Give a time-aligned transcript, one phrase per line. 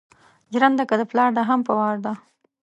[0.51, 2.13] جرنده که دا پلار ده هم په وار ده